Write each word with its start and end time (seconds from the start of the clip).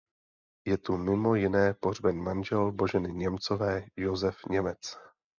Je 0.67 0.77
tu 0.77 0.97
mimo 0.97 1.35
jiné 1.35 1.73
pohřben 1.73 2.15
manžel 2.23 2.71
Boženy 2.71 3.13
Němcové 3.13 3.85
Josef 3.95 4.37
Němec. 4.49 4.79